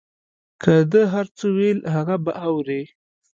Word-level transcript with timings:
که 0.61 0.73
ده 0.91 1.01
هر 1.13 1.27
څه 1.37 1.45
ویل 1.57 1.79
هغه 1.95 2.15
به 2.23 2.31
اورې. 2.47 2.81